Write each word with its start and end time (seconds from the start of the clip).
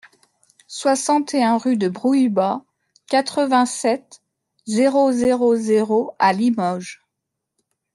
soixante 0.67 1.35
et 1.35 1.43
un 1.43 1.59
rue 1.59 1.77
de 1.77 1.87
Brouillebas, 1.87 2.63
quatre-vingt-sept, 3.05 4.23
zéro 4.65 5.11
zéro 5.11 5.55
zéro 5.55 6.15
à 6.17 6.33
Limoges 6.33 7.03